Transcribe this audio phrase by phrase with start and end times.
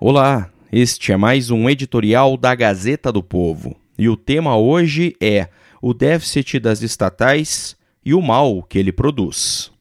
[0.00, 3.74] Olá, este é mais um editorial da Gazeta do Povo.
[3.98, 5.48] E o tema hoje é
[5.82, 9.72] o déficit das estatais e o mal que ele produz.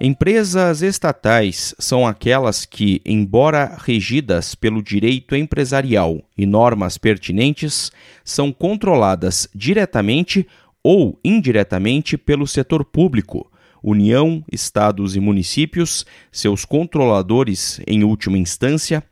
[0.00, 7.92] Empresas estatais são aquelas que, embora regidas pelo direito empresarial e normas pertinentes,
[8.24, 10.48] são controladas diretamente
[10.82, 13.48] ou indiretamente pelo setor público,
[13.82, 19.02] União, estados e municípios, seus controladores em última instância,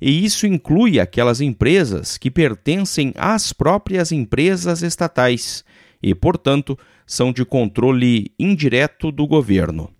[0.00, 5.64] e isso inclui aquelas empresas que pertencem às próprias empresas estatais
[6.02, 9.90] e, portanto, são de controle indireto do governo.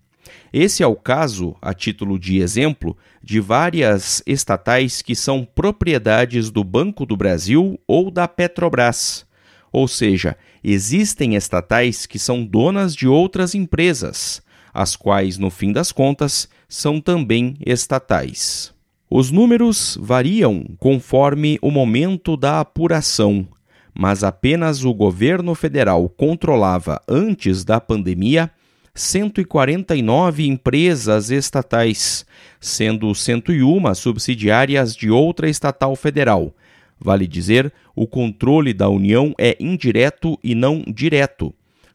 [0.53, 6.63] Esse é o caso, a título de exemplo, de várias estatais que são propriedades do
[6.63, 9.27] Banco do Brasil ou da Petrobras.
[9.71, 14.41] Ou seja, existem estatais que são donas de outras empresas,
[14.73, 18.73] as quais, no fim das contas, são também estatais.
[19.09, 23.47] Os números variam conforme o momento da apuração,
[23.93, 28.51] mas apenas o governo federal controlava antes da pandemia
[28.93, 32.25] 149 empresas estatais,
[32.59, 36.53] sendo 101 subsidiárias de outra estatal federal.
[36.99, 41.53] Vale dizer, o controle da União é indireto e não direto,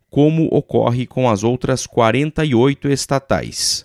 [0.09, 3.85] como ocorre com as outras 48 estatais.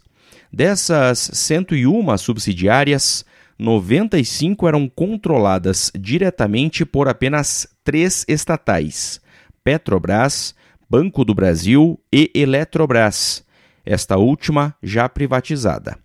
[0.51, 3.25] Dessas 101 subsidiárias,
[3.57, 9.19] 95 eram controladas diretamente por apenas três estatais:
[9.63, 10.55] Petrobras,
[10.89, 13.43] Banco do Brasil e Eletrobras,
[13.85, 15.97] esta última já privatizada.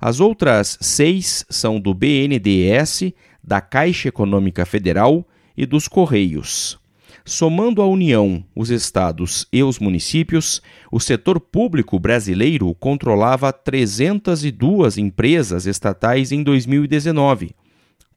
[0.00, 3.12] As outras seis são do BNDES,
[3.50, 6.78] da Caixa Econômica Federal e dos Correios.
[7.24, 15.66] Somando a União, os estados e os municípios, o setor público brasileiro controlava 302 empresas
[15.66, 17.50] estatais em 2019,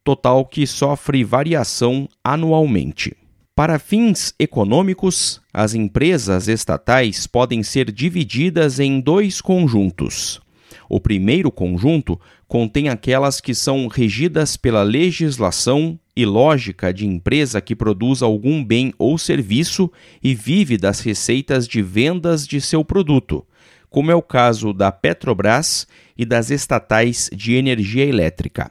[0.04, 3.16] total que sofre variação anualmente.
[3.56, 10.43] Para fins econômicos, as empresas estatais podem ser divididas em dois conjuntos.
[10.94, 17.74] O primeiro conjunto contém aquelas que são regidas pela legislação e lógica de empresa que
[17.74, 19.90] produz algum bem ou serviço
[20.22, 23.44] e vive das receitas de vendas de seu produto,
[23.90, 28.70] como é o caso da Petrobras e das estatais de energia elétrica.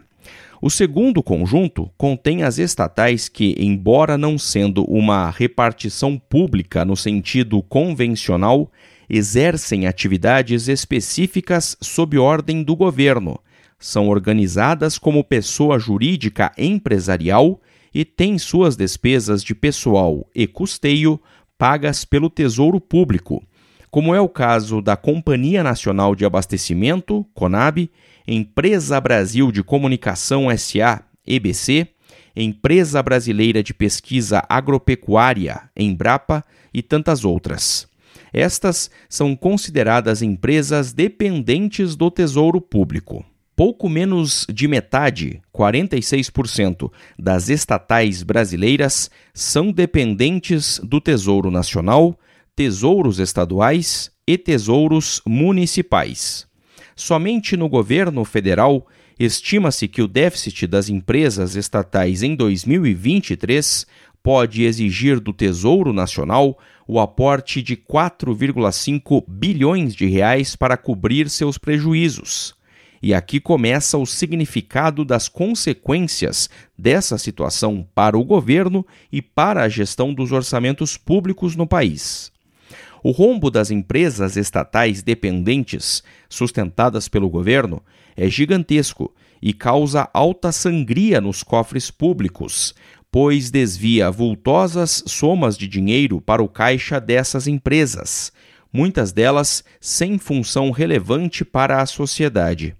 [0.61, 7.61] O segundo conjunto contém as estatais que, embora não sendo uma repartição pública no sentido
[7.61, 8.71] convencional,
[9.09, 13.39] exercem atividades específicas sob ordem do governo,
[13.83, 17.59] são organizadas como pessoa jurídica empresarial
[17.93, 21.19] e têm suas despesas de pessoal e custeio
[21.57, 23.43] pagas pelo Tesouro Público,
[23.91, 27.89] como é o caso da Companhia Nacional de Abastecimento, CONAB,
[28.25, 31.89] Empresa Brasil de Comunicação SA, EBC,
[32.33, 36.43] Empresa Brasileira de Pesquisa Agropecuária, Embrapa
[36.73, 37.85] e tantas outras.
[38.33, 43.23] Estas são consideradas empresas dependentes do Tesouro Público.
[43.55, 52.17] Pouco menos de metade, 46%, das estatais brasileiras são dependentes do Tesouro Nacional,
[52.55, 56.47] tesouros estaduais e tesouros municipais.
[56.95, 58.87] Somente no governo federal,
[59.19, 63.85] estima-se que o déficit das empresas estatais em 2023
[64.23, 66.57] pode exigir do Tesouro Nacional
[66.87, 72.55] o aporte de 4,5 bilhões de reais para cobrir seus prejuízos.
[73.01, 79.67] E aqui começa o significado das consequências dessa situação para o governo e para a
[79.67, 82.31] gestão dos orçamentos públicos no país.
[83.03, 87.83] O rombo das empresas estatais dependentes, sustentadas pelo governo,
[88.15, 92.73] é gigantesco e causa alta sangria nos cofres públicos,
[93.13, 98.33] pois desvia vultosas somas de dinheiro para o caixa dessas empresas,
[98.73, 102.75] muitas delas sem função relevante para a sociedade.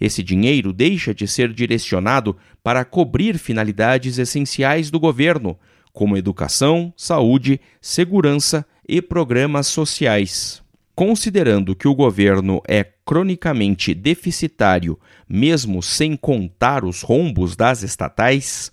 [0.00, 5.58] Esse dinheiro deixa de ser direcionado para cobrir finalidades essenciais do governo,
[5.92, 10.62] como educação, saúde, segurança e programas sociais.
[10.94, 14.96] Considerando que o governo é cronicamente deficitário,
[15.28, 18.72] mesmo sem contar os rombos das estatais,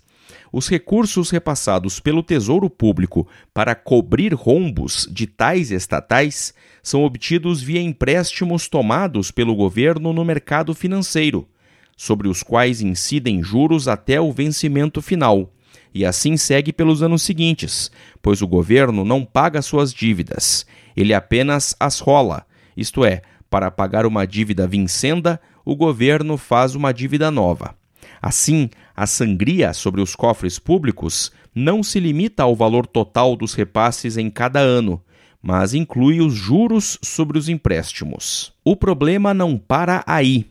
[0.52, 6.52] os recursos repassados pelo Tesouro Público para cobrir rombos de tais estatais
[6.82, 11.48] são obtidos via empréstimos tomados pelo governo no mercado financeiro,
[11.96, 15.50] sobre os quais incidem juros até o vencimento final,
[15.94, 17.90] e assim segue pelos anos seguintes,
[18.20, 20.66] pois o governo não paga suas dívidas
[20.96, 22.46] ele apenas as rola,
[22.76, 27.74] isto é, para pagar uma dívida vincenda, o governo faz uma dívida nova.
[28.20, 34.16] Assim, a sangria sobre os cofres públicos não se limita ao valor total dos repasses
[34.16, 35.02] em cada ano,
[35.42, 38.52] mas inclui os juros sobre os empréstimos.
[38.64, 40.46] O problema não para aí.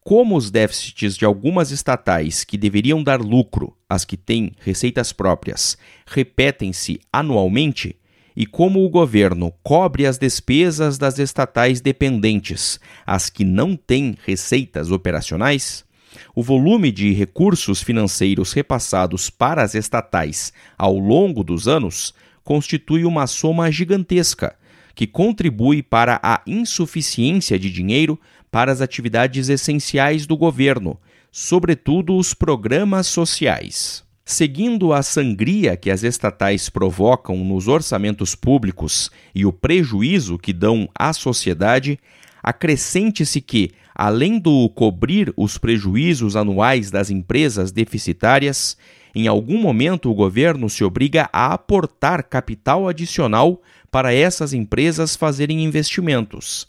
[0.00, 5.76] Como os déficits de algumas estatais que deveriam dar lucro, as que têm receitas próprias,
[6.06, 7.96] repetem-se anualmente,
[8.36, 14.90] e como o governo cobre as despesas das estatais dependentes, as que não têm receitas
[14.90, 15.85] operacionais,
[16.34, 22.14] o volume de recursos financeiros repassados para as estatais ao longo dos anos
[22.44, 24.56] constitui uma soma gigantesca
[24.94, 28.18] que contribui para a insuficiência de dinheiro
[28.50, 30.98] para as atividades essenciais do governo,
[31.30, 34.02] sobretudo os programas sociais.
[34.24, 40.88] Seguindo a sangria que as estatais provocam nos orçamentos públicos e o prejuízo que dão
[40.98, 41.98] à sociedade,
[42.46, 48.76] acrescente-se que, além do cobrir os prejuízos anuais das empresas deficitárias,
[49.12, 53.60] em algum momento o governo se obriga a aportar capital adicional
[53.90, 56.68] para essas empresas fazerem investimentos.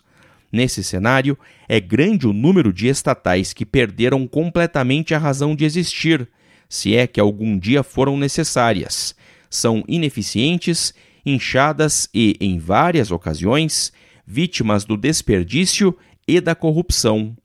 [0.51, 1.38] Nesse cenário,
[1.69, 6.27] é grande o número de estatais que perderam completamente a razão de existir
[6.68, 9.15] se é que algum dia foram necessárias.
[9.50, 10.94] São ineficientes,
[11.25, 13.94] inchadas e, em várias ocasiões,
[14.27, 15.97] vítimas do desperdício
[16.27, 17.35] e da corrupção.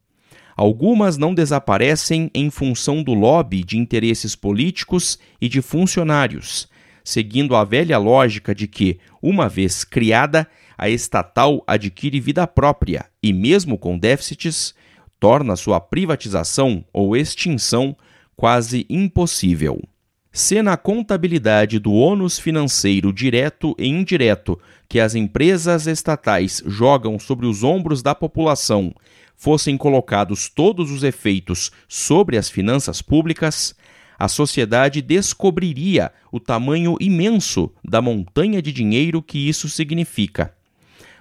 [0.56, 6.68] Algumas não desaparecem em função do lobby de interesses políticos e de funcionários,
[7.04, 10.46] seguindo a velha lógica de que, uma vez criada,
[10.76, 14.74] a estatal adquire vida própria e, mesmo com déficits,
[15.20, 17.96] torna sua privatização ou extinção
[18.36, 19.80] quase impossível.
[20.34, 24.58] Se na contabilidade do ônus financeiro direto e indireto
[24.88, 28.94] que as empresas estatais jogam sobre os ombros da população
[29.36, 33.74] fossem colocados todos os efeitos sobre as finanças públicas,
[34.18, 40.54] a sociedade descobriria o tamanho imenso da montanha de dinheiro que isso significa.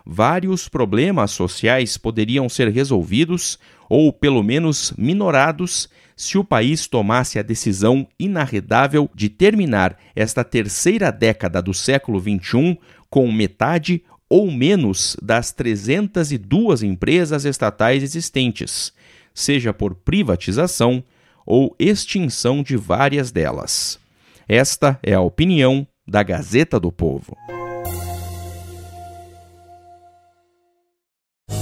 [0.05, 3.59] Vários problemas sociais poderiam ser resolvidos
[3.89, 11.11] ou pelo menos minorados se o país tomasse a decisão inarredável de terminar esta terceira
[11.11, 12.77] década do século XXI
[13.09, 18.93] com metade ou menos das 302 empresas estatais existentes,
[19.33, 21.03] seja por privatização
[21.45, 23.99] ou extinção de várias delas.
[24.47, 27.35] Esta é a opinião da Gazeta do Povo.